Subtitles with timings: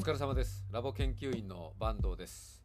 [0.00, 0.64] 疲れ様です。
[0.72, 2.62] ラボ研究員の坂東です。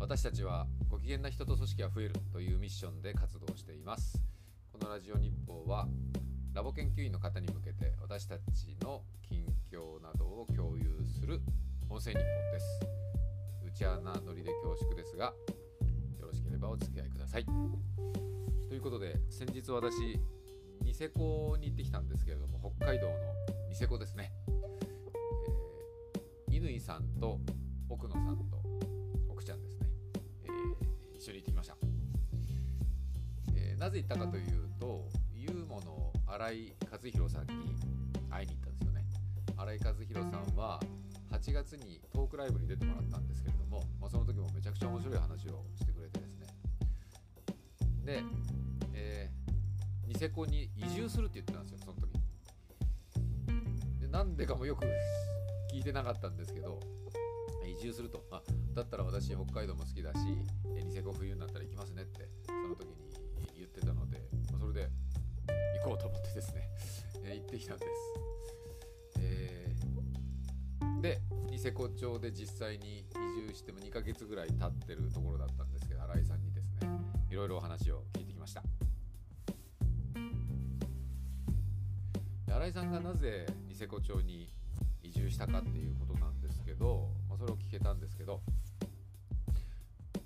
[0.00, 4.20] 私たちはご機嫌な人と組織が増えるというミッションで活動しています。
[4.72, 5.86] このラジオ日報は
[6.52, 11.40] ラボ研究員の方に向けて私たちの近況などを共有する
[11.88, 12.22] 音声日報
[12.52, 12.80] です。
[13.64, 17.44] 内穴ノリで恐縮ですがよろしければお付き合いください。
[18.68, 20.18] ということで先日私
[20.82, 23.14] ニセコに行ってきたんですけれども北海道の
[23.68, 24.32] ニセコですね。
[26.62, 27.40] 乾さんと
[27.88, 28.44] 奥野さんと
[29.28, 29.86] 奥ちゃんですね、
[30.44, 31.76] えー、一緒に行ってきました、
[33.56, 37.74] えー、なぜ行ったかというとユーモの新井和弘さんに
[38.30, 39.04] 会いに行ったんですよね。
[39.56, 40.80] 新井和弘さんは
[41.32, 46.46] 8月にトークライブに出てもらったんですけれども、まあ、その時もめちゃくちゃ面白い話をしてくれてですね。
[48.04, 48.22] で、
[48.94, 52.12] えー、ニセコに移住するって言ってたんですよその時。
[54.00, 54.86] でなんでかもよく
[55.72, 56.78] 聞いてなかったんですけど
[57.66, 58.24] 移住すると。
[58.30, 58.42] あ
[58.74, 60.18] だったら私北海道も好きだし
[60.64, 62.94] ニセコ冬になったら行きますねってその時に
[63.56, 64.20] 言ってたので
[64.58, 64.88] それで
[65.82, 66.68] 行こうと思ってですね、
[67.34, 73.04] 行ってきたんです、えー、でニセコ町で実際に移
[73.48, 76.88] 住しても2ヶ月ぐらい経ってるところだったんですけど新井さんにですね
[77.30, 78.62] いろいろお話を聞いてきました。
[82.46, 84.52] 新井さんがなぜニセコ町に
[85.14, 88.40] 移住したかっていうことなんですけど、まあ、それを聞けたんですけど、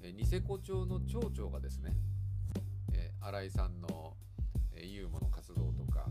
[0.01, 1.93] えニセコ町の町長がですね、
[2.93, 4.17] え新井さんの、
[4.77, 6.07] えユーモの活動とか、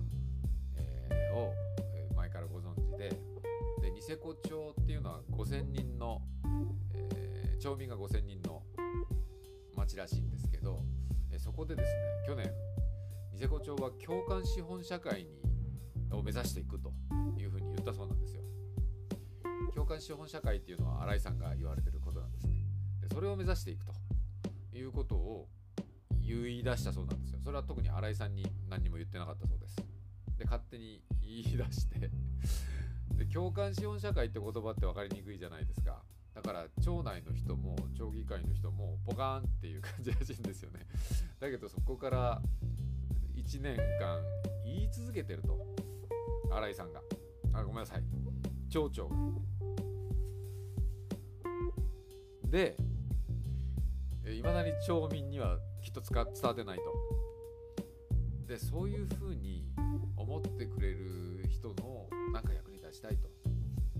[0.75, 1.53] え、を、
[2.15, 3.09] 前からご存知で
[3.81, 6.21] でニセコ町っていうのは5000人の、
[6.95, 8.61] えー、町民が5000人の
[9.77, 10.83] 町らしいんですけど、
[11.31, 12.51] えそこでですね去年
[13.31, 15.45] ニセコ町は共感資本社会に
[16.11, 16.91] を目指していくと
[17.37, 18.41] いうふうに言ったそうなんですよ。
[19.75, 22.53] 共感資本社会っていうのは新井さんが言われてることなんですね。
[23.01, 23.85] でそれを目指していく
[24.72, 25.50] ということを
[26.23, 27.39] 言い出したそうなんですよ。
[27.44, 29.75] それは特に新井さんに何にも言ってなかったそうです。
[30.38, 32.09] で勝手に言い出して。
[33.16, 36.01] で共感資本社会って言葉って分かりにくいじゃないですか。
[36.33, 40.88] だから町内の人も町議会の人もポカーンっていう感じらしいんですよね。
[41.39, 42.41] だけどそこから
[43.35, 44.21] 1年間
[44.66, 45.59] 言い続けてると。
[46.50, 47.01] 新井さんが。
[47.53, 48.03] あごめんなさい。
[48.69, 49.09] 町長。
[49.09, 49.54] が
[52.55, 52.77] で
[54.33, 56.83] いまだに町民にはきっと伝わってないと。
[58.47, 59.66] でそういうふうに
[60.16, 63.27] 思ってくれる人のなんか役に立ちたいと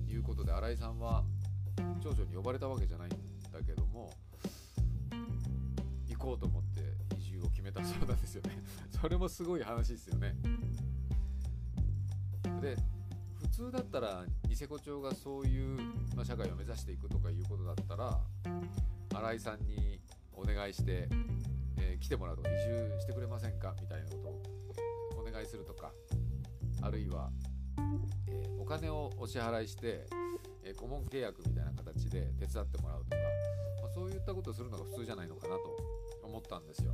[0.10, 1.26] いうことで新井さんは
[2.02, 3.12] 町長に呼ばれたわけじゃないん
[3.52, 4.14] だけども
[6.08, 6.82] 行こうと思って
[7.18, 8.64] 移住を決めたそうなんですよね。
[9.02, 10.34] それもすごい話ですよね。
[12.62, 12.78] で
[13.42, 15.80] 普通だったらニセコ町がそういう、
[16.16, 18.20] ま、社会を目指していくとかいうことだったら
[19.14, 20.02] 新井さんに
[20.34, 21.08] お願いして、
[21.78, 23.74] えー、来てもらうとか移住してくれませんか？
[23.82, 24.18] みたいなこ
[25.16, 25.92] とをお願いするとか
[26.82, 27.30] あるいは、
[28.28, 30.06] えー、お金をお支払いして、
[30.64, 33.18] えー、顧問契約みたいな形で手伝ってもらうとか、
[33.82, 35.62] まあ、そういったことをするのが普通じゃないのかなと
[36.24, 36.94] 思ったんですよ。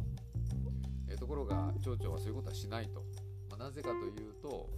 [1.10, 3.04] えところが町長はそういうことはしないと。
[3.50, 4.70] まあ、なぜかというと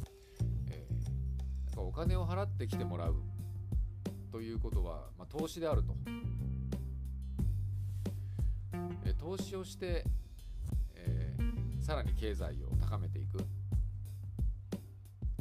[1.81, 3.15] お金を払ってきてもらう。
[4.31, 5.95] ということは、まあ、投資であると。
[9.05, 10.03] え投資をして、
[10.95, 13.45] えー、さらに経済を高めていく、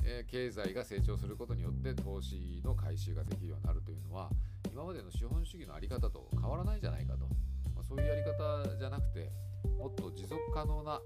[0.05, 4.31] えー、経済が成長することによって投資の回収ができるようになるというのは
[4.73, 7.27] 今までの資本主義の在り方と変わらないじゃないかと、
[7.75, 9.31] まあ、そういうやり方じゃなくて
[9.79, 11.01] もっと持続可能な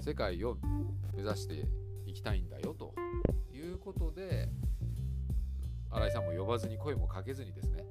[0.00, 0.56] 世界を
[1.14, 1.66] 目指して
[2.06, 2.94] いきたいんだよと。
[3.64, 4.48] いうことで
[5.90, 7.84] 新井さんも呼ばずに声もかけずにですね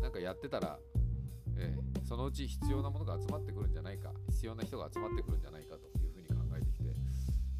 [0.00, 0.78] なんかやってたら、
[1.56, 6.94] えー、そのうち必要なものが集まってくるんじゃないか必要な人が集まってくるんじゃないかというふうに考えてきて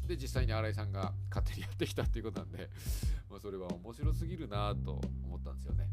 [0.07, 2.69] で実際に新井さんが勝手にやってきたっていうことなんで
[3.29, 5.89] まそれは面白すぎるなと思ったんですよね。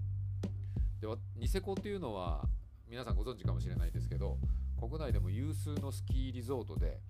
[1.01, 2.49] ではニセコっていうのは
[2.89, 4.39] 皆さんご存知かもしれないですけど
[4.79, 7.01] 国内でも有数のスキーリゾートで、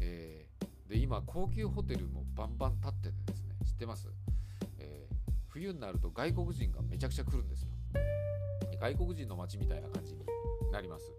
[0.00, 3.41] えー、で今高級ホテルもバンバン立っててですね
[3.82, 4.08] ってます、
[4.78, 5.14] えー、
[5.48, 7.70] 冬になると外国人がめちゃくちゃ来るんですよ。
[8.80, 10.24] 外国人の街みたいな感じに
[10.72, 11.12] なります、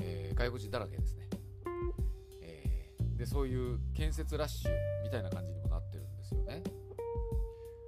[0.00, 1.28] えー、外国人だらけですね、
[2.40, 4.70] えー、でそういう建設ラッシュ
[5.02, 6.62] みたいな感じにもなってるんですよね。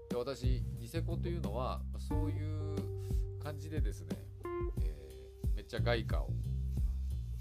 [0.08, 2.76] で私ニセコというのはそういう
[3.42, 4.16] 感じでですね、
[4.82, 6.30] えー、めっちゃ外貨を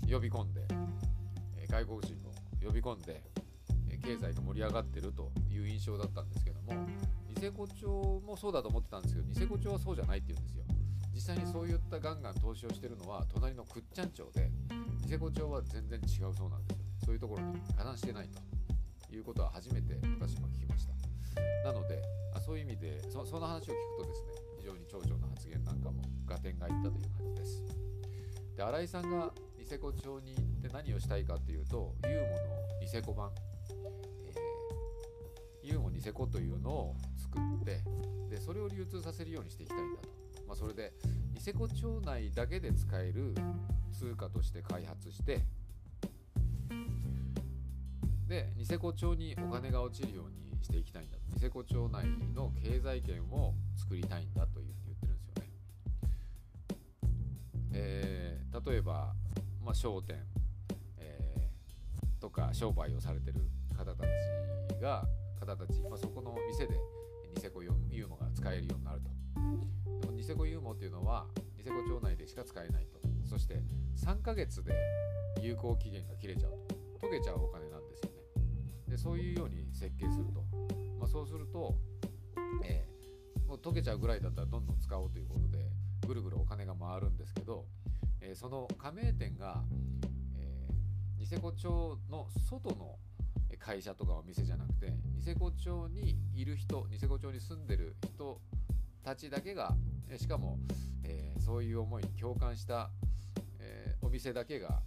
[0.10, 0.66] 呼び込んで、
[1.58, 3.24] え外国人を呼び込んで
[4.08, 6.88] 経済が盛り上がってるという印象だったんですけども
[7.28, 10.64] ニセコ町もそうだと思ってたんですけどニセコ町はそうじゃないって言うんですよ。
[11.14, 14.50] 実際にそういったガンガン投資をしてるのは隣の倶知安町で
[15.02, 16.86] ニセコ町は全然違うそうなんですよ。
[17.06, 20.94] そういうところに加担してないということは初めて私も聞きました。
[21.66, 22.02] なので
[22.34, 24.28] あそういう意味でそその話を聞くとですね
[24.60, 27.64] 非常に町長の発言なんかも合点がいったという感じです。
[28.56, 32.38] で新井さんがニセコ町に行って何をしたいかっていうとユーモの
[32.80, 33.32] ニセコ版、
[34.26, 37.82] え、ユーモニセコというのを作って
[38.30, 40.10] でそれを流通させるようにしていきたいんだと、
[40.48, 40.94] まあ、それで
[41.34, 43.36] ニセコ町内だけで使える
[43.92, 45.42] 通貨として開発して
[48.28, 52.06] でニセコ町にお金が落ちるようにしていきたいんだとニセコ町内
[52.36, 55.50] の経済圏を作りたいんだというふうに言ってるんですよね。
[57.74, 59.14] えー、例えば、
[59.64, 60.18] まあ、商店、
[60.98, 65.08] えー、とか商売をされてる方たちが
[65.40, 66.74] 方たち、まあ、そこの店で
[67.34, 69.10] ニセコユーモが使えるようになると。
[70.02, 73.00] でもニセコユーモっていうのはニセコ町内でしか使えないと。
[73.26, 73.62] そして
[73.98, 74.74] 3ヶ月で
[75.42, 77.08] 有効期限が切れちゃうと。
[77.08, 78.18] 溶けちゃうお金なんですよね。
[78.88, 80.44] でそういうように設計すると。
[81.00, 81.76] まあ、そうすると、
[82.64, 85.70] えー、もう溶けちゃうぐらいだったらどんどん使おうということで
[86.08, 87.66] ぐるぐるお金が回るんですけど、
[88.22, 89.62] えー、その加盟店が、
[90.36, 92.98] えー、ニセコ町の外の
[93.56, 98.42] 会社とかお店じゃなくてニセコ町にいる人ニセコ町に住んでる人
[99.04, 99.76] たちだけが
[100.18, 100.60] しかも、
[101.04, 102.90] えー、そういう思いに共感した、
[103.60, 104.82] えー、お店だけが、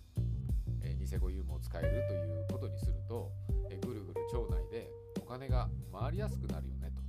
[0.82, 3.30] えー、ニセコユーモを使えるということにすると、
[3.70, 4.90] えー、ぐるぐる町内で
[5.20, 7.00] お金が回りやすくなるよねと。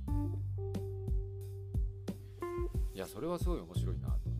[2.94, 4.30] いやそれはすごい面白いなと。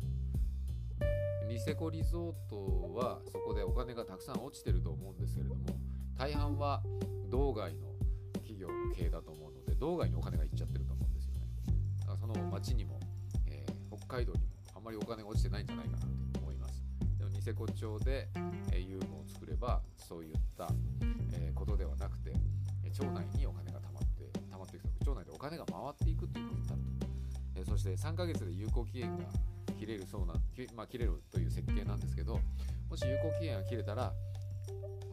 [1.48, 5.66] ニセコリゾートはそこでお金がたくさん落ちてると思うんですけれども
[6.22, 6.80] 大半は
[7.32, 7.88] 道外の
[8.34, 11.40] 企業の経営だと思うので道外にお金がいっちゃってると思うんですよね。
[11.98, 13.00] だからその町にも、
[13.48, 14.44] えー、北海道にも
[14.76, 16.02] あんまりお金が落ちてないんじゃないかな
[16.32, 16.80] と思います。
[17.18, 18.28] でもニセコ町で、
[18.70, 20.68] えー、ユーモを作ればそういった、
[21.32, 22.30] えー、ことではなくて
[22.92, 27.06] 町内にお金が貯まって貯まっていくと町内でお金が回っていくということになると、
[27.56, 29.24] えそして3ヶ月で有効期限が
[29.76, 30.34] 切れるそうな、
[30.76, 32.38] まあ、切れるという設計なんですけど
[32.88, 34.12] もし有効期限が切れたら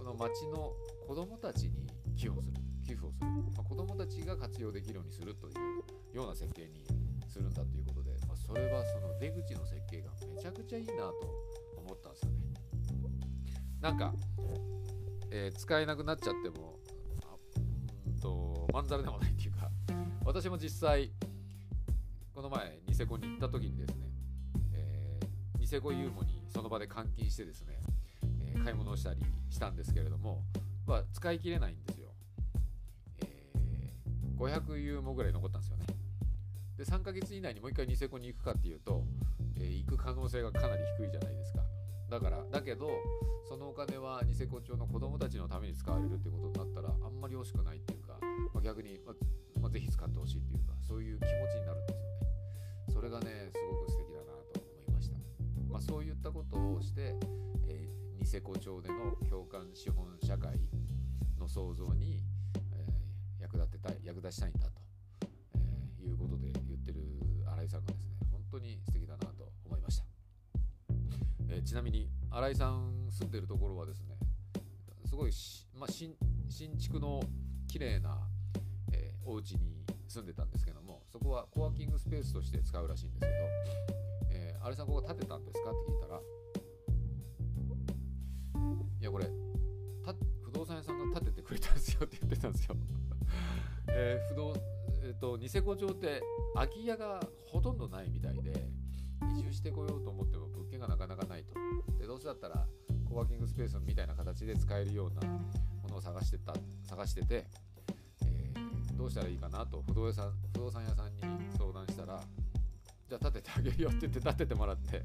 [0.09, 0.73] の町の
[1.07, 2.53] 子どもたちに寄付をする。
[2.83, 5.51] 寄付をする、まあ、子どもたちが活用できるようにするとい
[6.13, 6.83] うような設計に
[7.27, 11.13] するんだということで、まあ、それはその出口の設計がめちゃくちゃいいなと
[11.77, 12.37] 思ったんですよね。
[13.79, 14.13] なんか、
[15.29, 16.79] えー、使えなくなっちゃっても
[18.07, 19.69] うんとまんざらでもないっていうか
[20.25, 21.11] 私も実際
[22.33, 24.07] この前ニセコに行った時にですね、
[24.73, 27.79] えー、ニセコユーモにその場で換金してですね、
[28.43, 30.43] え、買い物をしたりしたんですけれども、
[30.85, 32.09] まあ、使い切れないんですよ、
[33.21, 35.85] えー、500ユーモぐらい残ったんですよね。
[36.77, 39.03] で3ヶ月以内にもう一回ニセコに行くかっていうと、
[39.57, 41.59] えー、行く可能性がかなり低いじゃないですか。
[42.09, 42.89] だからだけど
[43.47, 48.17] そのお金はニセコ町の子供たちのために使われるってことになったらあんまり惜しくないっていうか、
[48.53, 49.15] まあ、逆に、まあ
[49.61, 52.09] まあ、ぜひ使ってほしいっていうかそういう気持ちになるんですよね。
[52.93, 55.17] それがねすごく素敵だなと思いました、
[55.69, 57.15] まあ、そういったことをして、
[57.67, 57.98] えー、
[58.29, 58.95] ニセコ町での
[59.27, 60.51] 共感資本社会
[61.39, 62.21] の創造に、
[62.73, 64.73] えー、役立てたい役立ちたいんだと、
[65.55, 66.99] えー、いうことで言ってる
[67.57, 70.03] 新井さんがですね本当に素敵だなと思いました。
[71.49, 74.15] えー、ちなみに新井さん住んでるところはですね
[75.05, 75.31] すごい
[75.73, 76.15] まあ、新
[76.77, 77.23] 築の
[77.67, 78.15] 綺麗な、
[78.93, 83.31] えー、お家に住んでたんですけどもそこはコワーキングスペースとして使うらしいんですけど、
[84.29, 85.71] えー、新井さんここ建てたんですか？
[85.71, 86.21] って聞いたら
[88.99, 89.25] いやこれ
[90.49, 92.75] 不動産屋さんが建ててくれたんですよって言ってたんですよ
[93.89, 94.53] えー、不動
[95.03, 96.21] えっ、ー、とニセコ町って
[96.55, 98.67] 空き家がほとんどないみたいで
[99.37, 101.53] 移住してこようと思っても物件がなかなかないと。
[101.99, 102.67] でどうせだったら
[103.07, 106.53] コワーキングスペースみたいな形で使えるようなものを探してた
[106.83, 107.47] 探してて、
[108.25, 111.21] えー、どうしたらいいかなと不動産不動産屋さんに
[111.57, 112.21] 相談したら
[113.07, 115.03] じゃあ建ててあげるよって言って建ててもらって、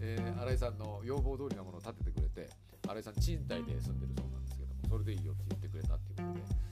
[0.00, 2.50] えー、新井さんの要望通りのものを建ててくれて
[2.88, 6.68] 新井さん賃貸で住んでるそうなんですけどもそれでいいよって言ってくれたっていうことで。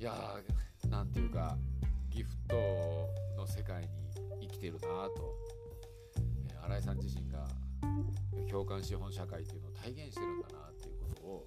[0.00, 1.56] いやーなんていうか
[2.08, 2.56] ギフト
[3.36, 3.88] の世界に
[4.40, 5.34] 生きてるなと。
[6.48, 7.46] え新井さん自身が
[8.50, 11.44] 共感資本社会というのを体現してるんだなっていうことを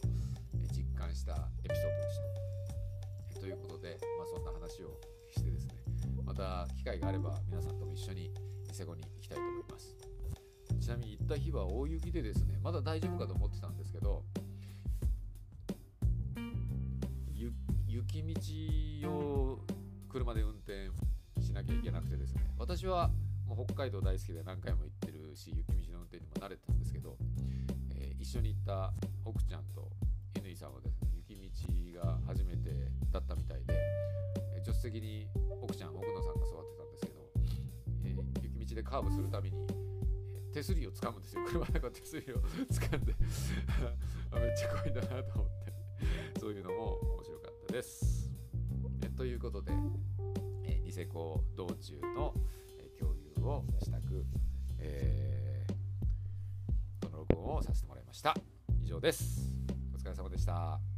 [0.61, 2.23] え実感したエピソードでした。
[3.37, 4.99] えということで、まあ、そんな話を
[5.31, 5.73] してですね
[6.23, 8.31] また機会があれば皆さんとも一緒に
[8.67, 10.02] ニセコに行きたいと思います。
[10.83, 14.21] ちなみに行った日は大雪でですねまだ大丈夫かと思ってたんですけど
[17.87, 18.21] 雪
[19.01, 19.59] 道を
[20.09, 20.89] 車で運転
[21.41, 23.11] しなきゃいけなくてですね私は
[23.47, 27.15] もう北海道大好きで何回も行ってるし雪道の運転にも慣れてたんですけど、
[27.95, 28.91] えー、一緒に行った
[29.23, 29.89] 奥ちゃんと
[30.35, 31.39] 乾さんはですね雪
[31.95, 33.73] 道が初めてだったみたいで、
[34.57, 35.27] え、助手席に
[35.61, 37.19] 奥ちゃん奥野さんが座ってたんですけど、
[38.03, 39.65] えー、雪道でカーブするたびに
[40.53, 43.15] 手すりを掴むんですよ 車の中手すりを掴んで
[44.39, 45.73] めっちゃ怖いんだなと思って
[46.39, 48.31] そういうのも面白かったです。
[49.01, 49.71] えということで、
[50.63, 52.33] えニセコ道中の、
[52.79, 54.25] え共有をしたく、
[54.79, 58.35] えー、この録音をさせてもらいました。
[58.81, 59.53] 以上です。
[59.93, 60.92] お疲れ様でした。